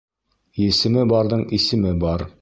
[0.61, 2.29] Есеме барҙың исеме бар.